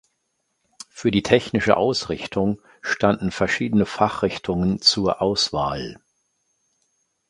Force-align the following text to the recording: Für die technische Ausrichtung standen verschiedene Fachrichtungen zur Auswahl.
Für 0.89 1.11
die 1.11 1.21
technische 1.21 1.77
Ausrichtung 1.77 2.59
standen 2.81 3.29
verschiedene 3.29 3.85
Fachrichtungen 3.85 4.81
zur 4.81 5.21
Auswahl. 5.21 6.01